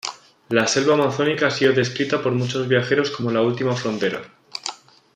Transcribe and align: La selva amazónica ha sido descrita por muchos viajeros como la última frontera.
La 0.49 0.65
selva 0.65 0.95
amazónica 0.95 1.45
ha 1.45 1.51
sido 1.51 1.73
descrita 1.73 2.23
por 2.23 2.31
muchos 2.31 2.67
viajeros 2.67 3.11
como 3.11 3.29
la 3.29 3.43
última 3.43 3.75
frontera. 3.75 4.23